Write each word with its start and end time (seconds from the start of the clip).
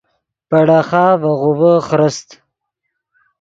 پے 0.49 0.59
ڑیخا 0.67 1.03
ڤے 1.21 1.31
غوڤے 1.39 1.73
خرست 1.87 2.29